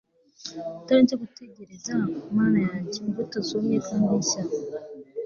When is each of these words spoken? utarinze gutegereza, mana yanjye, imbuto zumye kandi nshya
utarinze 0.79 1.15
gutegereza, 1.23 1.93
mana 2.35 2.59
yanjye, 2.67 2.95
imbuto 3.03 3.37
zumye 3.47 3.77
kandi 3.87 4.13
nshya 4.21 4.43